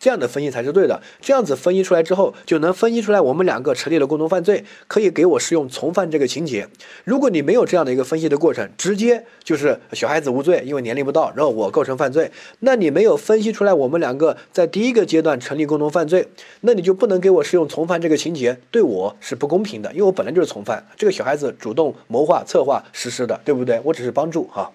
[0.00, 1.00] 这样的分析才是对的。
[1.20, 6.66] 这样子分析出来之后，就能分析出来我们两个成立了共同犯罪，可以给我适用从犯这个情节。
[7.04, 16.26] 如果你没有这样的一个分析的过程，直接就是小孩子无罪，因为年龄不到，然后我构成犯罪，那你没有分析出来我们两个在第一个阶段成立共同犯罪，
[16.62, 23.78] 那你就不能给我适用从犯这个情节，对我是不公平的，因为我本来就是从犯，这个小孩子主动谋划策划实施的，对不对？
[23.84, 24.72] 我只是帮助哈。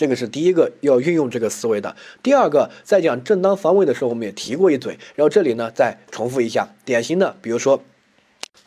[0.00, 1.94] 这个是第一个要运用这个思维的。
[2.22, 4.98] 第二个，在讲正当防卫的时候，我们也提过一嘴。
[5.14, 7.82] 然后这里呢，再重复一下，典型的，比如说，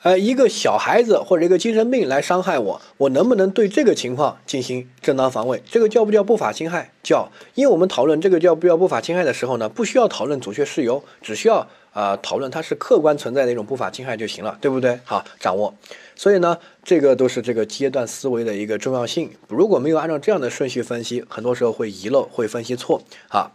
[0.04, 5.64] 呃，一个小孩子或者一个精神病来伤害我，我能不能对这个情况进行正当防卫？
[5.66, 6.92] 这个叫不叫不法侵害？
[7.02, 7.32] 叫。
[7.56, 15.00] 因为我们讨论这个叫不叫不法侵害的时候呢，不需要讨论阻却事由，只需要啊讨论它是客观存在的一种不法侵害就行了，对不对？
[15.06, 15.74] 好，掌握。
[16.16, 19.32] 所以呢，这个都是这个阶段思维的一个重要性。
[19.48, 23.02] 如果没有按照这样的顺序分析，很多时候会遗漏，会分析错。
[23.30, 23.52] 啊，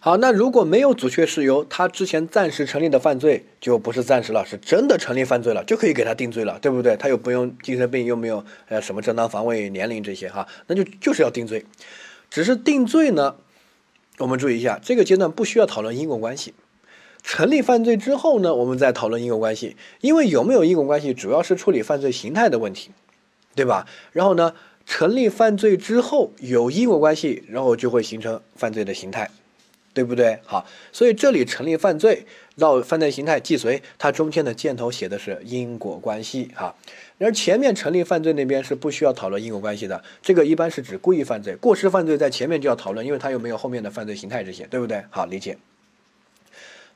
[0.00, 6.96] 好，那如果没有阻却事由，他之前暂时成立的犯罪就不是暂时了，是真的成立犯罪了，就可以给他定罪了，对不对？
[6.96, 11.64] 他又不用精神病，又没有呃什么正当防卫、年龄这些哈，那就就是要定罪。
[12.30, 13.36] 只是定罪呢，
[14.18, 16.54] 我们注意一下，这个阶段不需要讨论因果关系。
[17.22, 22.90] 成立犯罪之后呢，我们再讨论因果关系，因为有没有因果关系，主要是处理犯罪形态的问题，
[23.54, 23.86] 对吧？
[24.12, 24.54] 然后呢，
[24.86, 29.30] 成立犯罪之后有因果关系，然后就会形成犯罪的形态，
[29.92, 30.38] 对不对？
[30.44, 32.26] 好，所以这里成立犯罪
[32.58, 36.74] 到犯罪形态既遂，它中间的箭头写的是因果关系哈。
[37.18, 45.04] 而前面成立犯罪那边是不需要讨论因果关系的，这个一般是指故意犯罪、过失犯罪，在前面就要讨论，因为它又没有后面的犯罪形态这些，对不对？
[45.10, 45.58] 好，理解。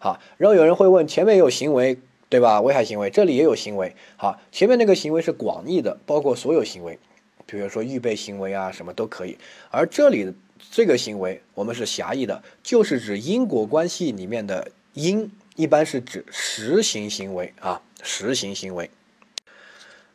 [0.05, 1.98] 好，然后有人会问，前面有行为，
[2.28, 2.61] 对吧？
[2.61, 3.96] 危害行为，这里也有行为。
[4.18, 6.98] 好，前面那个行为是广义的，包括所有行为，
[7.46, 9.38] 比如说预备行为啊，什么都可以。
[9.70, 10.30] 而这里
[10.70, 18.90] 这个行为，我们是狭义的，就是指因果关系里面的因，一般是指实行行为啊，实行行为。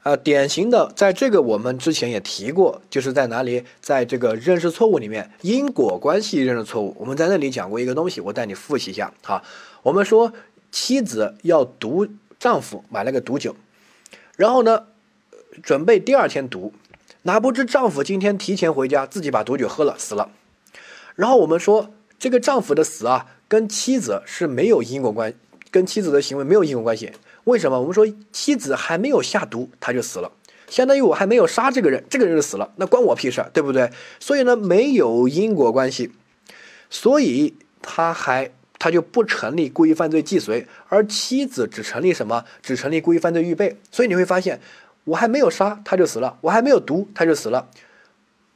[0.03, 9.13] 啊，典型的，在这个我们之前也提过，就是在哪里，在这个认识错误里面，因果关系认识错误，我们在那里讲过一个东西，我带你复习一下。
[9.21, 9.43] 好，
[9.83, 10.33] 我们说
[10.71, 12.07] 妻子要毒
[12.39, 13.55] 丈夫买了个毒酒，
[14.35, 14.87] 然后呢，
[15.63, 16.73] 准备第二天毒，
[17.23, 20.31] 哪不知丈夫今天提前回家，自己把毒酒喝了，死了。
[21.15, 25.33] 然后我们说这个丈夫的死啊，跟妻子是没有因果关，
[25.71, 27.11] 跟妻子的行为没有因果关系。
[27.45, 30.31] 为什么我们说妻子还没有下毒他就死了，
[30.67, 33.91] 相当于我还没有杀这个人，这个人就死了，那关我屁事，对不对？
[34.19, 36.11] 所以呢，没有因果关系，
[36.89, 42.43] 所以他还他就不成立故意犯罪既遂，而妻子只成立什么？
[42.63, 43.77] 只成立故意犯罪预备。
[43.91, 44.59] 所以你会发现，
[45.03, 47.69] 我还没有杀他就死了，我还没有毒他就死了，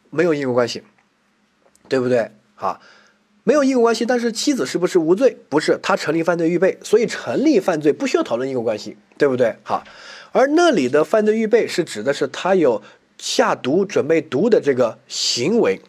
[0.09, 0.82] 没有因果关系，
[1.88, 2.32] 对不对？
[2.55, 2.82] 好。
[3.45, 5.38] 没有因果关系，但是妻子是不是无罪？
[5.49, 9.53] 不是，他成立犯罪预备，所以成立犯罪不需要讨论因果关系，对不对？
[9.65, 9.84] 哈，
[10.32, 12.82] 而那里的犯罪预备是指的是他有
[13.17, 15.82] 下毒、准备毒的这个行为，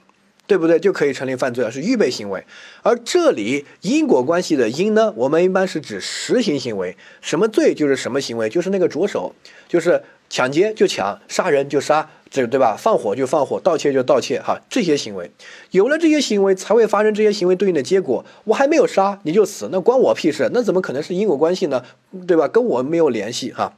[0.55, 0.79] 对不对？
[0.79, 2.45] 就可以成立犯罪了，是预备行为。
[2.83, 9.35] 而这里因果关系的因呢，我们一般是指实行行为，什么罪就是什么行为，就是那个着手，
[9.67, 10.01] 就是
[10.31, 12.09] 抢劫就抢，杀人就杀。
[12.31, 12.77] 这对吧？
[12.79, 15.29] 放火就放火，盗窃就盗窃，哈，这些行为，
[15.73, 18.25] 有了这些行为，才会发生这些行为对应的结果。
[18.45, 20.49] 我还没有杀你就死，那关我屁事？
[20.55, 21.83] 那怎么可能是因果关系呢？
[22.29, 22.47] 对吧？
[22.47, 23.73] 跟我没有联系，哈。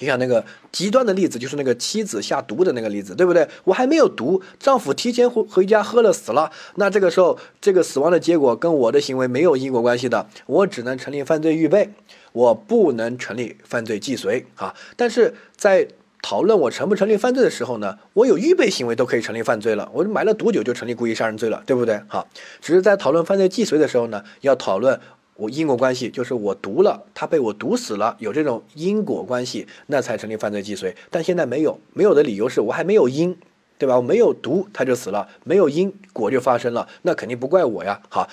[0.00, 3.46] 你想那个极端的例子，就是那个妻子下毒的那个例子，对不对？
[3.64, 11.90] 我还没有毒，丈夫提前回回家喝了死了，那这个时候这个死亡的结果跟我的行为没有因果关系的，我只能成立犯罪预备，
[12.32, 14.74] 我不能成立犯罪既遂，啊。
[14.96, 15.86] 但是在
[16.22, 19.90] 讨论我成不成立犯罪的时候呢，我有预备行为都可以成立犯罪了。
[19.92, 22.00] 我买了毒酒就成立故意杀人罪了，对不对？
[22.08, 22.26] 好，
[22.60, 24.98] 只是在讨论犯罪既遂的时候呢，要讨论
[25.40, 30.94] 我因果关系，就是我毒了他被我毒死了，有这种因果关系，那才成立犯罪既遂。
[31.10, 33.34] 但现在没有，没有的理由是我还没有因，
[33.78, 33.96] 对吧？
[33.96, 38.02] 我没有毒他就死了，没有因果就发生了，那肯定不怪我呀。
[38.10, 38.28] 好，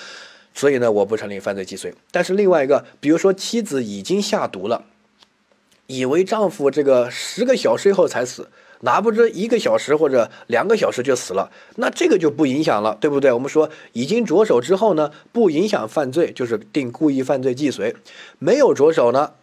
[0.54, 1.94] 所以呢，我不成立犯罪既遂。
[2.12, 4.84] 但是另外一个，比如说妻子已经下毒了。
[5.86, 8.50] 以为丈夫这个十个小时以后才死，
[8.82, 13.32] 哪不知一个小时或者两个小时就死了，那这个就不影响了，对不对？
[13.32, 17.94] 我们说已经着手之后呢，不影响犯罪，就是定故意犯罪既遂；
[18.40, 19.34] 没有着手呢，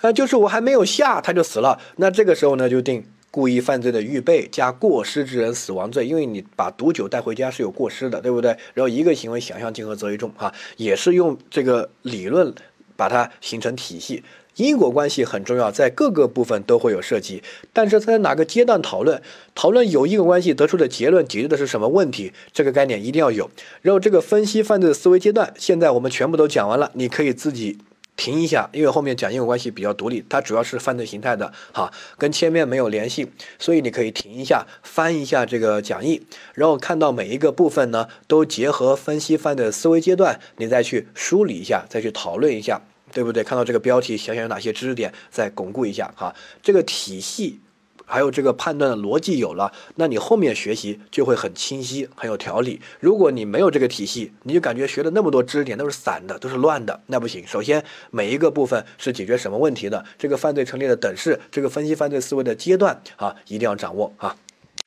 [0.00, 8.50] 啊，就是我还没有下他就死了，那这个时候呢就定故意犯罪的预备加过失致人死亡罪，因为你把毒酒带回家是有过失的，对不对？
[8.74, 12.54] 然后一个行为想象竞合则为重啊，也是用这个理论
[12.96, 14.22] 把它形成体系。
[14.56, 17.42] 因果关系很重要，在各个部分都会有涉及，
[17.72, 19.22] 但是在哪个阶段讨论？
[19.54, 22.32] 讨论有因果关系得出的结论解决的是什么问题？
[22.52, 23.50] 这个概念一定要有。
[23.80, 27.78] 然后这个分析犯罪的思维阶段，现在我们全部都讲完了，你可以自己
[28.14, 33.26] 停一下，因为后面讲因果关系比较独立，它主要是犯罪形态的，哈，跟前面没有联系，
[33.58, 36.22] 所以你可以停一下，翻一下这个讲义，
[36.54, 42.82] 然后看到每一个部分呢，都结合分析犯罪的思维阶段，你再去梳理一下，再去讨论一下。
[43.12, 43.44] 对不对？
[43.44, 46.34] 看到这个标题，想想有哪些知识点，再巩固一下哈。
[46.62, 47.60] 这个体系，
[48.04, 52.80] 还有这个判断的逻辑有了，那你后面学习就会很清晰，很有条理。
[53.00, 57.46] 如果你没有这个体系，你就感觉学的那么多知识点都是散的，都是乱的，那不行。
[57.46, 60.04] 首先，每一个部分是解决什么问题的？
[60.18, 64.36] 这个犯罪成立的等式，这个分析犯罪思维的阶段啊，一定要掌握啊。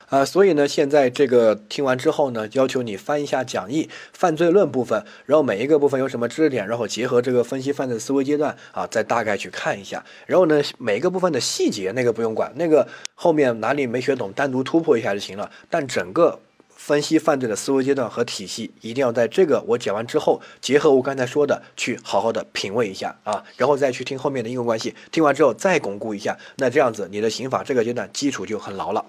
[0.08, 10.04] 啊，所以呢，现在这个听完之后呢，要求你翻一下讲义，犯罪论部分，然后每一个部分有什么知识点，然后结合这个分析犯罪思维阶段啊，再大概去看一下。
[10.26, 15.50] 然后呢，每一个部分的细节那个不用管，那个后面哪里没学懂，单独突破一下就行了。
[15.68, 16.38] 但整个
[16.68, 29.04] 分析犯罪的思维阶段和体系，一定要在这个我讲完之后，结合我刚才说的，去好好的品味一下啊，然后再去听后面的应用关系，听完之后再巩固一下，那这样子你的刑法这个阶段基础就很牢了。